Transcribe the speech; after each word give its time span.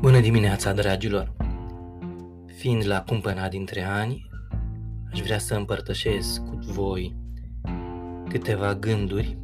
Bună 0.00 0.20
dimineața, 0.20 0.72
dragilor! 0.72 1.32
Fiind 2.56 2.86
la 2.86 3.02
cumpăna 3.02 3.48
dintre 3.48 3.82
ani, 3.82 4.30
aș 5.12 5.20
vrea 5.20 5.38
să 5.38 5.54
împărtășesc 5.54 6.44
cu 6.44 6.58
voi 6.60 7.16
câteva 8.28 8.74
gânduri 8.74 9.38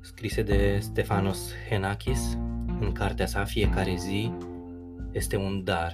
scrise 0.00 0.42
de 0.42 0.78
Stefanos 0.80 1.52
Henakis 1.70 2.38
în 2.80 2.92
cartea 2.92 3.26
sa 3.26 3.44
Fiecare 3.44 3.94
zi 3.96 4.32
este 5.12 5.36
un 5.36 5.64
dar, 5.64 5.92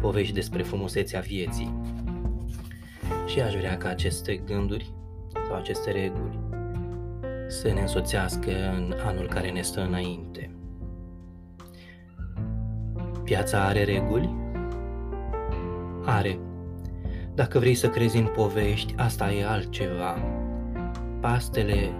povești 0.00 0.34
despre 0.34 0.62
frumusețea 0.62 1.20
vieții. 1.20 1.80
Și 3.26 3.40
aș 3.40 3.54
vrea 3.54 3.76
ca 3.76 3.88
aceste 3.88 4.36
gânduri 4.36 4.92
sau 5.48 5.56
aceste 5.56 5.90
reguli 5.90 6.38
să 7.48 7.72
ne 7.72 7.80
însoțească 7.80 8.50
în 8.76 8.94
anul 9.04 9.26
care 9.26 9.50
ne 9.50 9.62
stă 9.62 9.80
înainte. 9.80 10.59
Viața 13.30 13.64
are 13.64 13.84
reguli? 13.84 14.34
Are. 16.04 16.38
Dacă 17.34 17.58
vrei 17.58 17.74
să 17.74 17.88
crezi 17.88 18.16
în 18.16 18.26
povești, 18.26 18.94
asta 18.96 19.32
e 19.32 19.46
altceva. 19.46 20.18
Pastele 21.20 21.92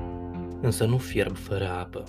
însă 0.60 0.84
nu 0.84 0.96
fierb 0.96 1.36
fără 1.36 1.68
apă, 1.68 2.04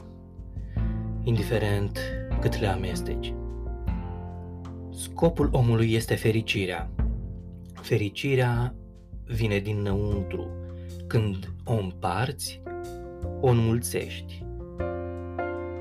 indiferent 1.24 2.00
cât 2.40 2.60
le 2.60 2.68
amesteci. 2.68 3.34
Scopul 4.90 5.50
omului 5.52 5.94
este 5.94 6.16
fericirea. 6.16 6.90
Fericirea 7.74 8.76
vine 9.26 9.58
dinăuntru. 9.58 10.48
Când 11.08 11.54
o 11.66 11.74
împarți, 11.74 12.62
o 13.42 13.48
înmulțești. 13.48 14.46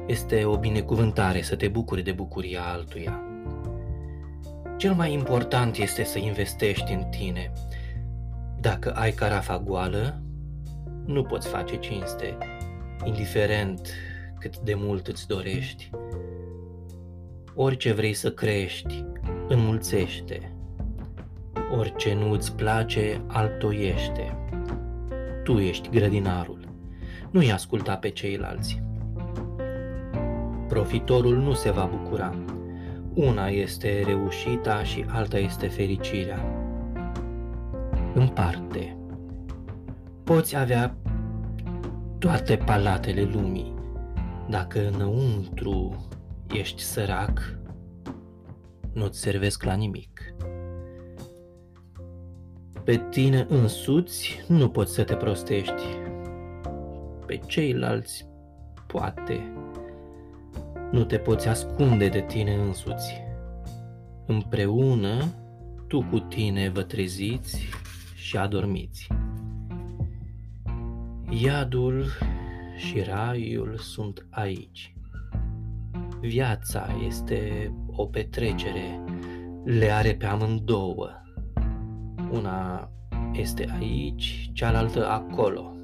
Este 0.07 0.45
o 0.45 0.59
binecuvântare 0.59 1.43
să 1.43 1.57
te 1.57 1.69
bucuri 1.69 2.02
de 2.02 2.13
bucuria 2.13 2.63
altuia. 2.63 3.25
Cel 4.80 4.92
mai 4.92 5.12
important 5.12 5.76
este 5.76 6.04
să 6.04 6.18
investești 6.18 6.92
în 6.92 7.04
tine. 7.10 7.52
Dacă 8.60 8.92
ai 8.92 9.10
carafa 9.12 9.59
goală, 9.59 10.23
nu 11.04 11.23
poți 11.23 11.48
face 11.48 11.76
cinste, 11.76 12.36
indiferent 13.04 13.88
cât 14.38 14.58
de 14.58 14.74
mult 14.74 15.06
îți 15.06 15.26
dorești. 15.26 15.90
Orice 17.54 17.92
vrei 17.92 18.12
să 18.12 18.32
crești, 18.32 19.04
înmulțește. 19.48 20.56
Orice 21.76 22.14
nu 22.14 22.30
îți 22.30 22.54
place, 22.54 23.24
altoiește. 23.26 24.36
Tu 25.45 25.58
ești 25.58 25.88
grădinarul. 25.88 26.68
Nu-i 27.30 27.52
asculta 27.52 27.96
pe 27.96 28.08
ceilalți. 28.08 28.82
Profitorul 30.68 31.36
nu 31.36 31.52
se 31.52 31.70
va 31.70 31.84
bucura. 31.84 32.34
Una 33.15 33.49
este 33.49 34.03
reușita 34.07 34.83
și 34.83 35.05
alta 35.09 35.39
este 35.39 35.66
fericirea. 35.66 36.45
În 38.15 38.29
parte, 38.29 38.97
poți 40.25 40.57
avea 40.57 40.97
toate 42.19 42.57
palatele 42.57 43.23
lumii. 43.23 43.75
Dacă 44.49 44.91
înăuntru 44.93 46.07
ești 46.53 46.83
sărac, 46.83 47.59
nu-ți 48.93 49.21
servesc 49.21 49.63
la 49.63 49.75
nimic. 49.75 50.35
Pe 52.85 53.07
tine 53.11 53.47
însuți 53.49 54.45
nu 54.49 54.69
poți 54.69 54.95
să 54.95 55.05
te 55.05 55.15
prostești. 55.15 55.83
Pe 57.27 57.41
ceilalți, 57.47 58.27
poate. 58.87 59.53
Nu 60.91 61.05
te 61.05 61.19
poți 61.19 61.49
ascunde 61.49 62.09
de 62.09 62.21
tine 62.21 62.55
însuți. 62.55 63.23
Împreună, 64.27 65.25
tu 65.87 66.03
cu 66.10 66.19
tine 66.19 66.69
vă 66.69 66.82
treziți 66.82 67.69
și 68.14 68.37
adormiți. 68.37 69.09
Iadul 71.28 72.04
și 72.76 73.00
raiul 73.00 73.76
sunt 73.78 74.26
aici. 74.31 74.94
Viața 76.20 76.87
este 77.06 77.72
o 77.91 78.06
petrecere, 78.06 79.04
le 79.64 79.91
are 79.91 80.14
pe 80.14 80.26
amândouă. 80.26 81.09
Una 82.31 82.91
este 83.32 83.76
aici, 83.78 84.50
cealaltă 84.53 85.09
acolo. 85.09 85.79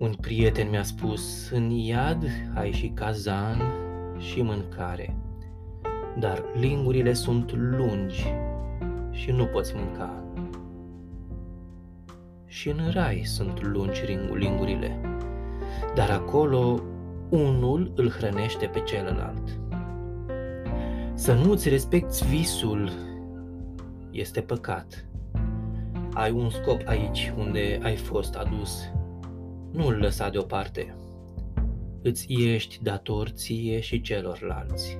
Un 0.00 0.14
prieten 0.20 0.70
mi-a 0.70 0.82
spus, 0.82 1.50
în 1.50 1.70
iad 1.70 2.24
ai 2.54 2.72
și 2.72 2.88
cazan 2.88 3.62
și 4.18 4.42
mâncare, 4.42 5.16
dar 6.18 6.44
lingurile 6.54 7.12
sunt 7.12 7.52
lungi 7.56 8.24
și 9.10 9.30
nu 9.30 9.44
poți 9.44 9.74
mânca. 9.76 10.24
Și 12.46 12.68
în 12.68 12.90
rai 12.92 13.22
sunt 13.24 13.62
lungi 13.62 14.02
lingurile, 14.34 15.00
dar 15.94 16.10
acolo 16.10 16.80
unul 17.28 17.92
îl 17.96 18.10
hrănește 18.10 18.66
pe 18.66 18.80
celălalt. 18.80 19.60
Să 21.14 21.34
nu-ți 21.34 21.68
respecti 21.68 22.26
visul 22.26 22.90
este 24.10 24.40
păcat. 24.40 25.08
Ai 26.12 26.30
un 26.30 26.50
scop 26.50 26.80
aici 26.84 27.32
unde 27.38 27.78
ai 27.82 27.96
fost 27.96 28.34
adus. 28.34 28.92
Nu 29.72 29.86
îl 29.86 29.98
lăsa 29.98 30.28
deoparte. 30.28 30.94
Îți 32.02 32.32
ești 32.32 32.82
dator 32.82 33.28
ție 33.28 33.80
și 33.80 34.00
celorlalți. 34.00 34.98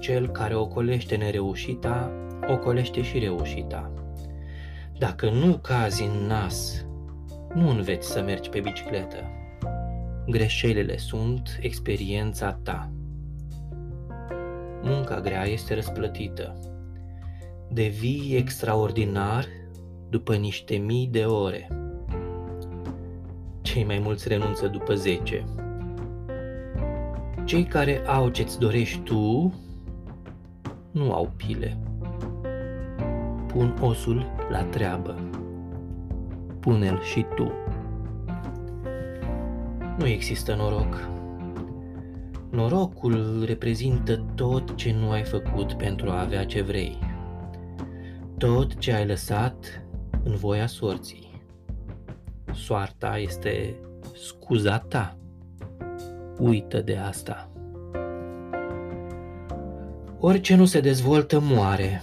Cel 0.00 0.28
care 0.28 0.54
ocolește 0.54 1.16
nereușita, 1.16 2.12
ocolește 2.48 3.02
și 3.02 3.18
reușita. 3.18 3.92
Dacă 4.98 5.30
nu 5.30 5.58
cazi 5.58 6.02
în 6.02 6.26
nas, 6.26 6.86
nu 7.54 7.68
înveți 7.70 8.10
să 8.10 8.22
mergi 8.22 8.48
pe 8.48 8.60
bicicletă. 8.60 9.16
Greșelile 10.26 10.96
sunt 10.96 11.58
experiența 11.60 12.60
ta. 12.62 12.92
Munca 14.82 15.20
grea 15.20 15.44
este 15.44 15.74
răsplătită. 15.74 16.60
Devii 17.70 18.36
extraordinar 18.36 19.44
după 20.10 20.36
niște 20.36 20.76
mii 20.76 21.08
de 21.08 21.24
ore. 21.24 21.85
Cei 23.66 23.84
mai 23.84 23.98
mulți 23.98 24.28
renunță 24.28 24.66
după 24.66 24.94
10. 24.94 25.44
Cei 27.44 27.64
care 27.64 28.02
au 28.06 28.28
ce-ți 28.28 28.58
dorești 28.58 28.98
tu 28.98 29.54
nu 30.90 31.12
au 31.12 31.32
pile. 31.36 31.78
Pun 33.46 33.78
osul 33.80 34.26
la 34.50 34.64
treabă. 34.64 35.14
Pune-l 36.60 37.00
și 37.02 37.26
tu. 37.34 37.52
Nu 39.98 40.06
există 40.06 40.54
noroc. 40.54 41.08
Norocul 42.50 43.44
reprezintă 43.44 44.24
tot 44.34 44.76
ce 44.76 44.92
nu 44.92 45.10
ai 45.10 45.24
făcut 45.24 45.72
pentru 45.72 46.10
a 46.10 46.20
avea 46.20 46.44
ce 46.44 46.62
vrei. 46.62 46.98
Tot 48.38 48.78
ce 48.78 48.92
ai 48.92 49.06
lăsat 49.06 49.84
în 50.22 50.34
voia 50.34 50.66
sorții. 50.66 51.25
Soarta 52.56 53.18
este 53.18 53.80
scuza 54.14 54.78
ta. 54.78 55.16
Uită 56.38 56.80
de 56.80 56.96
asta. 56.96 57.50
Orice 60.18 60.54
nu 60.54 60.64
se 60.64 60.80
dezvoltă 60.80 61.40
moare. 61.40 62.00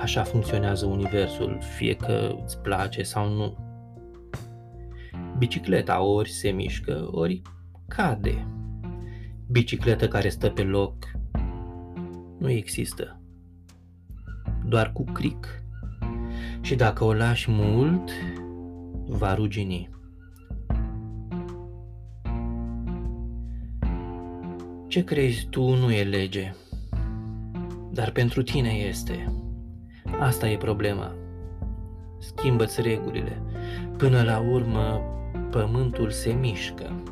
Așa 0.00 0.22
funcționează 0.22 0.86
universul, 0.86 1.58
fie 1.76 1.94
că 1.96 2.36
îți 2.44 2.58
place 2.58 3.02
sau 3.02 3.28
nu. 3.28 3.56
Bicicleta 5.38 6.02
ori 6.02 6.30
se 6.30 6.50
mișcă, 6.50 7.08
ori 7.10 7.42
cade. 7.88 8.46
Bicicletă 9.50 10.08
care 10.08 10.28
stă 10.28 10.48
pe 10.48 10.62
loc 10.62 10.94
nu 12.38 12.50
există. 12.50 13.20
Doar 14.64 14.92
cu 14.92 15.04
cric. 15.04 15.62
Și 16.60 16.74
dacă 16.74 17.04
o 17.04 17.12
lași 17.12 17.50
mult, 17.50 18.10
va 19.06 19.34
rugini. 19.34 19.90
Ce 24.86 25.04
crezi 25.04 25.46
tu 25.50 25.74
nu 25.74 25.92
e 25.92 26.02
lege, 26.02 26.54
dar 27.92 28.10
pentru 28.10 28.42
tine 28.42 28.70
este. 28.70 29.32
Asta 30.20 30.48
e 30.48 30.56
problema. 30.56 31.14
Schimbă-ți 32.18 32.82
regulile. 32.82 33.42
Până 33.96 34.22
la 34.22 34.38
urmă, 34.38 35.00
pământul 35.50 36.10
se 36.10 36.32
mișcă. 36.32 37.02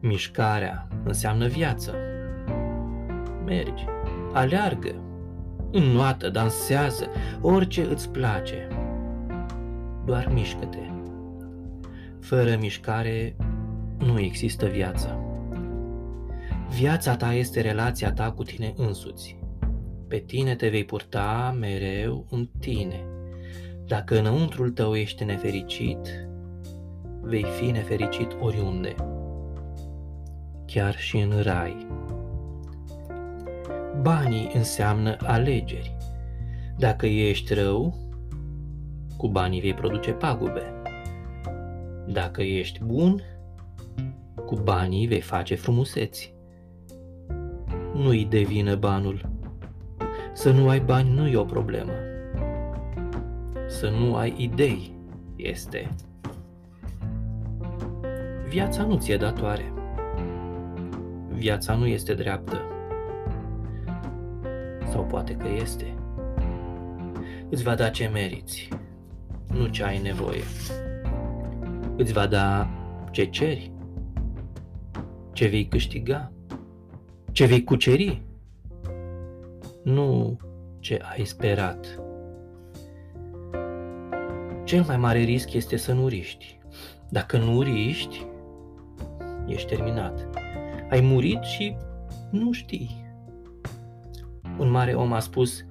Mișcarea 0.00 0.88
înseamnă 1.04 1.46
viață. 1.46 1.94
Mergi, 3.44 3.84
aleargă, 4.32 4.94
înnoată, 5.72 6.30
dansează, 6.30 7.06
orice 7.40 7.82
îți 7.82 8.10
place. 8.10 8.68
Doar 10.06 10.30
mișcă-te. 10.32 10.78
Fără 12.20 12.56
mișcare 12.60 13.36
nu 13.98 14.20
există 14.20 14.66
viață. 14.66 15.20
Viața 16.76 17.16
ta 17.16 17.32
este 17.32 17.60
relația 17.60 18.12
ta 18.12 18.32
cu 18.32 18.42
tine 18.42 18.72
însuți. 18.76 19.38
Pe 20.08 20.16
tine 20.16 20.54
te 20.54 20.68
vei 20.68 20.84
purta 20.84 21.56
mereu 21.60 22.26
în 22.30 22.48
tine. 22.60 23.04
Dacă 23.86 24.18
înăuntrul 24.18 24.70
tău 24.70 24.94
ești 24.94 25.24
nefericit, 25.24 26.28
vei 27.20 27.44
fi 27.44 27.70
nefericit 27.70 28.36
oriunde, 28.40 28.94
chiar 30.66 30.96
și 30.96 31.18
în 31.18 31.42
rai. 31.42 31.86
Banii 34.00 34.50
înseamnă 34.54 35.16
alegeri. 35.20 35.96
Dacă 36.78 37.06
ești 37.06 37.54
rău, 37.54 38.05
cu 39.16 39.28
banii 39.28 39.60
vei 39.60 39.74
produce 39.74 40.12
pagube. 40.12 40.62
Dacă 42.06 42.42
ești 42.42 42.84
bun, 42.84 43.22
cu 44.46 44.54
banii 44.54 45.06
vei 45.06 45.20
face 45.20 45.54
frumuseți. 45.54 46.34
Nu-i 47.94 48.24
devină 48.24 48.74
banul. 48.74 49.28
Să 50.32 50.50
nu 50.50 50.68
ai 50.68 50.80
bani 50.80 51.10
nu 51.10 51.26
e 51.26 51.36
o 51.36 51.44
problemă. 51.44 51.92
Să 53.66 53.88
nu 53.88 54.16
ai 54.16 54.34
idei 54.36 54.96
este. 55.36 55.94
Viața 58.48 58.82
nu 58.82 58.96
ți-e 58.98 59.16
datoare. 59.16 59.72
Viața 61.28 61.74
nu 61.74 61.86
este 61.86 62.14
dreaptă. 62.14 62.60
Sau 64.90 65.04
poate 65.04 65.32
că 65.32 65.46
este. 65.60 65.94
Îți 67.48 67.62
va 67.62 67.74
da 67.74 67.88
ce 67.88 68.10
meriți, 68.12 68.68
nu 69.56 69.66
ce 69.66 69.84
ai 69.84 69.98
nevoie. 69.98 70.42
Îți 71.96 72.12
va 72.12 72.26
da 72.26 72.68
ce 73.10 73.24
ceri, 73.24 73.72
ce 75.32 75.46
vei 75.46 75.66
câștiga, 75.66 76.32
ce 77.32 77.46
vei 77.46 77.64
cuceri, 77.64 78.22
nu 79.84 80.38
ce 80.78 81.00
ai 81.16 81.24
sperat. 81.24 82.00
Cel 84.64 84.84
mai 84.86 84.96
mare 84.96 85.18
risc 85.18 85.52
este 85.52 85.76
să 85.76 85.92
nu 85.92 86.08
riști. 86.08 86.58
Dacă 87.10 87.38
nu 87.38 87.62
riști, 87.62 88.26
ești 89.46 89.74
terminat. 89.74 90.28
Ai 90.90 91.00
murit 91.00 91.42
și 91.42 91.76
nu 92.30 92.52
știi. 92.52 93.04
Un 94.58 94.70
mare 94.70 94.92
om 94.92 95.12
a 95.12 95.18
spus, 95.18 95.64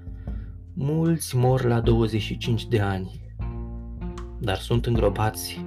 mulți 0.73 1.35
mor 1.35 1.63
la 1.63 1.79
25 1.79 2.67
de 2.67 2.79
ani, 2.79 3.24
dar 4.45 4.57
sunt 4.57 4.85
îngropați 4.85 5.65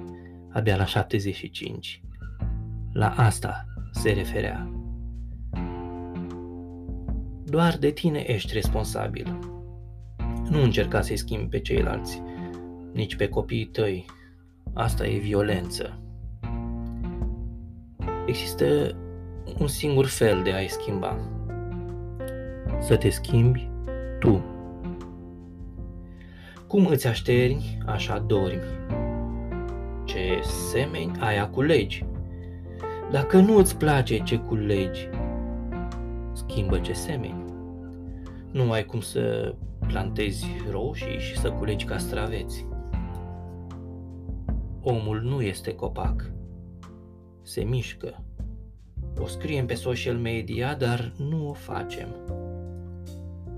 abia 0.49 0.75
la 0.75 0.85
75. 0.85 2.01
La 2.93 3.09
asta 3.09 3.65
se 3.91 4.11
referea. 4.11 4.71
Doar 7.45 7.77
de 7.77 7.89
tine 7.89 8.19
ești 8.19 8.53
responsabil. 8.53 9.39
Nu 10.49 10.61
încerca 10.61 11.01
să-i 11.01 11.17
schimbi 11.17 11.49
pe 11.49 11.59
ceilalți, 11.59 12.21
nici 12.93 13.15
pe 13.15 13.27
copiii 13.27 13.65
tăi. 13.65 14.05
Asta 14.73 15.07
e 15.07 15.17
violență. 15.17 15.99
Există 18.25 18.95
un 19.59 19.67
singur 19.67 20.05
fel 20.05 20.43
de 20.43 20.51
a-i 20.51 20.67
schimba. 20.67 21.17
Să 22.79 22.97
te 22.97 23.09
schimbi 23.09 23.69
tu. 24.19 24.48
Cum 26.69 26.85
îți 26.85 27.07
așterni, 27.07 27.77
așa 27.85 28.19
dormi. 28.19 28.61
Ce 30.05 30.39
semeni 30.41 31.11
aia 31.19 31.49
culegi. 31.49 32.05
Dacă 33.11 33.37
nu 33.39 33.57
îți 33.57 33.77
place 33.77 34.17
ce 34.17 34.37
culegi, 34.37 35.09
schimbă 36.33 36.79
ce 36.79 36.93
semeni. 36.93 37.45
Nu 38.51 38.71
ai 38.71 38.85
cum 38.85 38.99
să 38.99 39.55
plantezi 39.87 40.45
roșii 40.71 41.19
și 41.19 41.37
să 41.37 41.51
culegi 41.51 41.85
castraveți. 41.85 42.67
Omul 44.81 45.21
nu 45.21 45.41
este 45.41 45.75
copac. 45.75 46.31
Se 47.41 47.63
mișcă. 47.63 48.23
O 49.17 49.25
scriem 49.25 49.65
pe 49.65 49.73
social 49.73 50.15
media, 50.15 50.75
dar 50.75 51.13
nu 51.29 51.49
o 51.49 51.53
facem. 51.53 52.07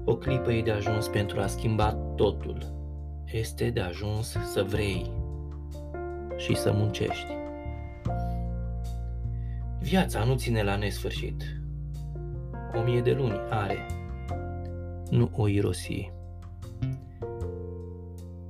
O 0.05 0.15
clipă 0.15 0.51
e 0.51 0.61
de 0.61 0.71
ajuns 0.71 1.07
pentru 1.07 1.39
a 1.39 1.47
schimba 1.47 1.93
totul. 1.93 2.79
Este 3.31 3.69
de 3.69 3.79
ajuns 3.79 4.37
să 4.51 4.63
vrei 4.63 5.11
și 6.37 6.55
să 6.55 6.71
muncești. 6.71 7.31
Viața 9.79 10.23
nu 10.23 10.35
ține 10.35 10.63
la 10.63 10.75
nesfârșit. 10.75 11.43
O 12.75 12.81
mie 12.81 13.01
de 13.01 13.11
luni 13.11 13.39
are. 13.49 13.85
Nu 15.09 15.29
o 15.35 15.47
irosi. 15.47 16.11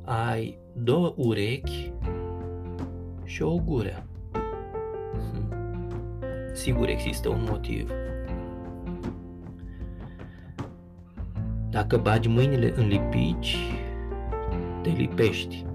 Ai 0.04 0.58
două 0.74 1.14
urechi 1.16 1.94
și 3.24 3.42
o 3.42 3.56
gură. 3.56 4.08
Hm. 5.14 5.60
Sigur 6.54 6.88
există 6.88 7.30
un 7.30 7.46
motiv. 7.50 7.92
Dacă 11.70 11.98
bagi 11.98 12.28
mâinile 12.28 12.74
în 12.76 12.88
lipici, 12.88 13.58
te 14.82 14.90
lipești. 14.90 15.66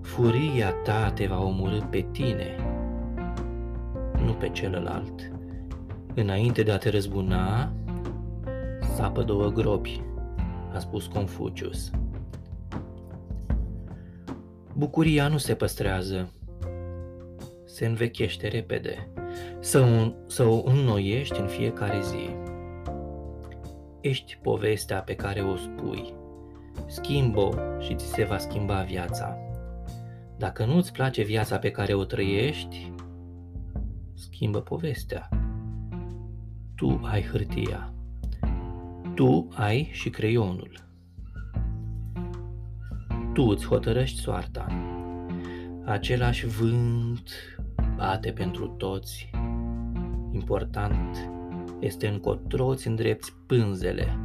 Furia 0.00 0.72
ta 0.72 1.10
te 1.10 1.26
va 1.26 1.42
omorâ 1.42 1.78
pe 1.90 2.06
tine, 2.12 2.56
nu 4.24 4.32
pe 4.32 4.48
celălalt. 4.48 5.32
Înainte 6.14 6.62
de 6.62 6.70
a 6.70 6.78
te 6.78 6.90
răzbuna, 6.90 7.72
sapă 8.94 9.22
două 9.22 9.48
gropi, 9.48 10.02
a 10.74 10.78
spus 10.78 11.06
Confucius. 11.06 11.90
Bucuria 14.76 15.28
nu 15.28 15.36
se 15.36 15.54
păstrează, 15.54 16.32
se 17.64 17.86
învechește 17.86 18.48
repede, 18.48 19.08
să, 19.60 19.78
un, 19.80 20.14
să 20.26 20.44
o 20.44 20.62
înnoiești 20.64 21.40
în 21.40 21.46
fiecare 21.46 22.00
zi. 22.00 22.36
Ești 24.00 24.38
povestea 24.42 25.02
pe 25.02 25.14
care 25.14 25.40
o 25.40 25.56
spui. 25.56 26.14
Schimbă 26.86 27.76
și 27.80 27.94
ți 27.94 28.06
se 28.06 28.24
va 28.24 28.38
schimba 28.38 28.82
viața. 28.82 29.36
Dacă 30.38 30.64
nu 30.64 30.76
îți 30.76 30.92
place 30.92 31.22
viața 31.22 31.58
pe 31.58 31.70
care 31.70 31.94
o 31.94 32.04
trăiești, 32.04 32.92
schimbă 34.14 34.60
povestea. 34.60 35.28
Tu 36.76 37.00
ai 37.02 37.22
hârtia. 37.22 37.92
Tu 39.14 39.48
ai 39.54 39.88
și 39.92 40.10
creionul. 40.10 40.72
Tu 43.32 43.42
îți 43.42 43.66
hotărăști 43.66 44.20
soarta. 44.20 44.66
Același 45.84 46.46
vânt 46.46 47.30
bate 47.96 48.32
pentru 48.32 48.66
toți. 48.66 49.30
Important 50.32 51.30
este 51.80 52.08
încotro 52.08 52.66
îți 52.66 52.86
îndrepți 52.86 53.32
pânzele. 53.46 54.18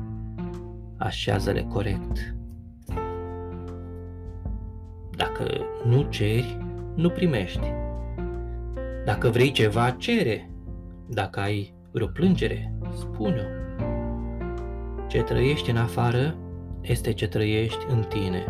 Așează-le 0.97 1.63
corect. 1.63 2.38
Dacă 5.39 5.65
nu 5.85 6.01
ceri, 6.09 6.57
nu 6.95 7.09
primești. 7.09 7.73
Dacă 9.05 9.29
vrei 9.29 9.51
ceva, 9.51 9.91
cere. 9.91 10.49
Dacă 11.07 11.39
ai 11.39 11.73
vreo 11.91 12.07
plângere, 12.07 12.73
spune-o. 12.97 13.47
Ce 15.07 15.21
trăiești 15.21 15.69
în 15.69 15.77
afară 15.77 16.35
este 16.81 17.13
ce 17.13 17.27
trăiești 17.27 17.85
în 17.89 18.03
tine. 18.09 18.45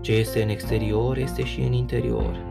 Ce 0.00 0.12
este 0.12 0.42
în 0.42 0.48
exterior 0.48 1.16
este 1.16 1.44
și 1.44 1.60
în 1.60 1.72
interior. 1.72 2.44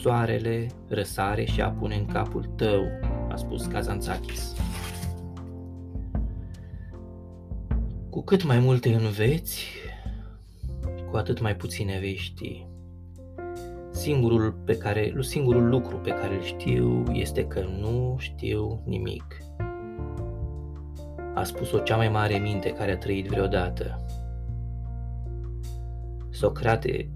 Soarele 0.00 0.66
răsare 0.88 1.44
și 1.44 1.60
apune 1.60 1.94
în 1.94 2.06
capul 2.06 2.44
tău, 2.56 2.84
a 3.30 3.36
spus 3.36 3.66
Kazantzakis. 3.66 4.56
Cu 8.10 8.22
cât 8.22 8.44
mai 8.44 8.58
multe 8.58 8.94
înveți, 8.94 9.66
cu 11.16 11.22
atât 11.22 11.40
mai 11.40 11.56
puține 11.56 11.98
vei 11.98 12.16
ști. 12.16 12.66
Singurul, 13.90 14.52
pe 14.52 14.76
care, 14.76 15.14
singurul 15.20 15.68
lucru 15.68 15.96
pe 15.96 16.10
care 16.10 16.34
îl 16.34 16.42
știu 16.42 17.04
este 17.12 17.46
că 17.46 17.60
nu 17.80 18.16
știu 18.18 18.82
nimic. 18.84 19.24
A 21.34 21.42
spus-o 21.42 21.78
cea 21.78 21.96
mai 21.96 22.08
mare 22.08 22.38
minte 22.38 22.72
care 22.72 22.92
a 22.92 22.96
trăit 22.96 23.26
vreodată. 23.26 24.04
Socrate 26.30 27.10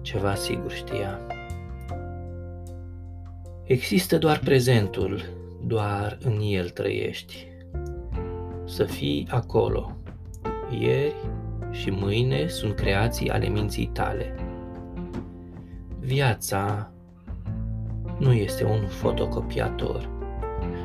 ceva 0.00 0.34
sigur 0.34 0.70
știa. 0.70 1.20
Există 3.64 4.18
doar 4.18 4.38
prezentul, 4.38 5.22
doar 5.66 6.18
în 6.22 6.38
el 6.42 6.68
trăiești. 6.68 7.46
Să 8.64 8.84
fii 8.84 9.26
acolo. 9.30 9.96
Ieri 10.80 11.14
și 11.72 11.90
mâine 11.90 12.46
sunt 12.46 12.74
creații 12.74 13.30
ale 13.30 13.48
minții 13.48 13.86
tale. 13.86 14.34
Viața 15.98 16.92
nu 18.18 18.32
este 18.32 18.64
un 18.64 18.86
fotocopiator. 18.86 20.08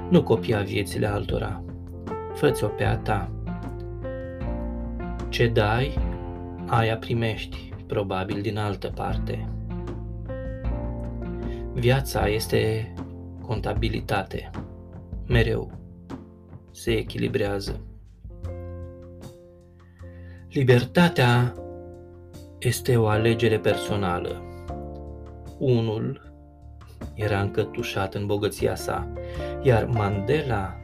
Nu 0.09 0.23
copia 0.23 0.61
viețile 0.61 1.07
altora. 1.07 1.63
Fă-ți-o 2.33 2.67
pe 2.67 2.83
a 2.83 2.97
ta. 2.97 3.31
Ce 5.29 5.47
dai, 5.47 5.97
aia 6.65 6.97
primești, 6.97 7.73
probabil 7.87 8.41
din 8.41 8.57
altă 8.57 8.91
parte. 8.95 9.49
Viața 11.73 12.27
este 12.27 12.93
contabilitate. 13.41 14.49
Mereu 15.27 15.71
se 16.71 16.91
echilibrează. 16.91 17.86
Libertatea 20.51 21.53
este 22.59 22.97
o 22.97 23.07
alegere 23.07 23.59
personală. 23.59 24.41
Unul 25.59 26.33
era 27.13 27.41
încătușat 27.41 28.13
în 28.13 28.25
bogăția 28.25 28.75
sa, 28.75 29.13
iar 29.63 29.85
Mandela 29.85 30.77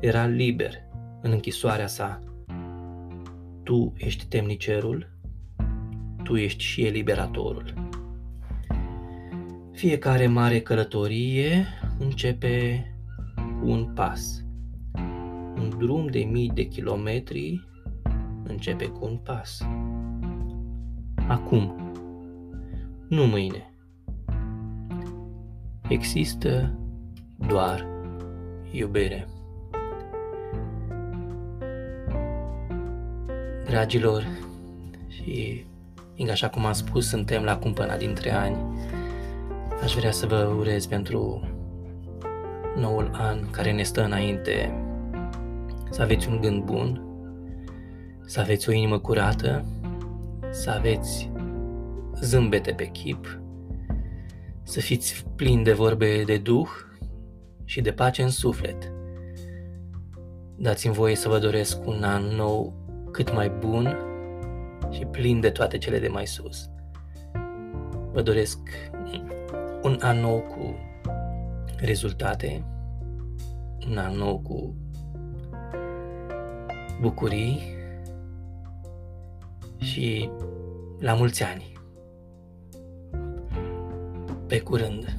era 0.00 0.26
liber 0.26 0.74
în 1.20 1.30
închisoarea 1.30 1.86
sa. 1.86 2.18
Tu 3.62 3.92
ești 3.96 4.26
temnicerul, 4.26 5.10
tu 6.22 6.36
ești 6.36 6.62
și 6.62 6.84
eliberatorul. 6.86 7.90
Fiecare 9.72 10.26
mare 10.26 10.60
călătorie 10.60 11.66
începe 11.98 12.86
cu 13.34 13.70
un 13.70 13.92
pas. 13.94 14.44
Un 15.56 15.68
drum 15.78 16.06
de 16.06 16.18
mii 16.18 16.50
de 16.54 16.62
kilometri 16.62 17.70
începe 18.42 18.86
cu 18.86 19.04
un 19.04 19.16
pas. 19.16 19.66
Acum, 21.28 21.92
nu 23.08 23.26
mâine. 23.26 23.72
Există 25.88 26.78
doar 27.46 27.86
iubire. 28.70 29.28
Dragilor, 33.64 34.26
și 35.08 35.64
fiindcă 36.14 36.34
așa 36.34 36.48
cum 36.48 36.64
am 36.64 36.72
spus, 36.72 37.08
suntem 37.08 37.42
la 37.42 37.58
cumpăna 37.58 37.96
dintre 37.96 38.30
ani, 38.30 38.56
aș 39.82 39.94
vrea 39.94 40.10
să 40.10 40.26
vă 40.26 40.54
urez 40.58 40.86
pentru 40.86 41.48
noul 42.76 43.10
an 43.12 43.50
care 43.50 43.72
ne 43.72 43.82
stă 43.82 44.04
înainte 44.04 44.84
să 45.90 46.02
aveți 46.02 46.28
un 46.28 46.40
gând 46.40 46.62
bun, 46.62 47.11
să 48.26 48.40
aveți 48.40 48.68
o 48.68 48.72
inimă 48.72 48.98
curată, 48.98 49.64
să 50.50 50.70
aveți 50.70 51.30
zâmbete 52.20 52.72
pe 52.72 52.84
chip, 52.84 53.40
să 54.62 54.80
fiți 54.80 55.24
plini 55.36 55.64
de 55.64 55.72
vorbe 55.72 56.22
de 56.24 56.36
duh 56.36 56.68
și 57.64 57.80
de 57.80 57.92
pace 57.92 58.22
în 58.22 58.30
suflet. 58.30 58.92
Dați-mi 60.56 60.94
voie 60.94 61.14
să 61.14 61.28
vă 61.28 61.38
doresc 61.38 61.86
un 61.86 62.02
an 62.02 62.22
nou 62.22 62.74
cât 63.10 63.34
mai 63.34 63.48
bun 63.48 63.96
și 64.90 65.04
plin 65.04 65.40
de 65.40 65.50
toate 65.50 65.78
cele 65.78 65.98
de 65.98 66.08
mai 66.08 66.26
sus. 66.26 66.70
Vă 68.12 68.22
doresc 68.22 68.58
un 69.82 69.98
an 70.00 70.20
nou 70.20 70.40
cu 70.40 70.74
rezultate, 71.76 72.64
un 73.90 73.96
an 73.96 74.16
nou 74.16 74.38
cu 74.38 74.76
bucurii 77.00 77.60
și 79.82 80.30
la 80.98 81.14
mulți 81.14 81.42
ani. 81.42 81.72
Pe 84.46 84.60
curând! 84.60 85.16